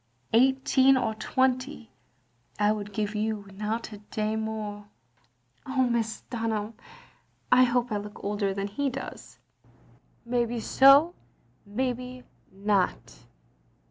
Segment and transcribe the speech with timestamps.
[0.33, 1.91] Eighteen or twenty
[2.57, 4.87] I would give you, and not a day more.
[5.23, 6.23] '* "Oh, Mrs.
[6.31, 6.73] Dunham,
[7.51, 9.37] I hope I look older than he does.""
[10.25, 11.13] Maybe so
[11.67, 13.15] and maybe not.